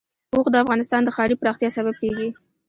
[0.33, 2.27] اوښ د افغانستان د ښاري پراختیا سبب کېږي.